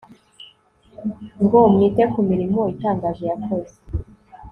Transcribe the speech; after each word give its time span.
ng 1.45 1.53
mwite 1.73 2.03
ku 2.11 2.19
mirimo 2.29 2.61
itangaje 2.73 3.23
yakoze 3.31 3.75